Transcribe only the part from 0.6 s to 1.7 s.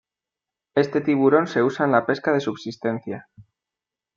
Este tiburón se